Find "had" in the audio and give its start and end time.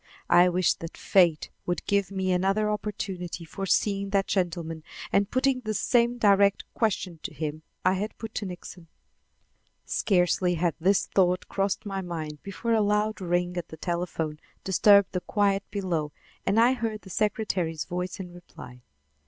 7.93-8.17, 10.55-10.73